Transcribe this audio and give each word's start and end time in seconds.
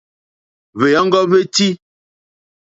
Hwèɔ́ŋɡɔ́ 0.77 1.23
hwétí. 1.29 1.69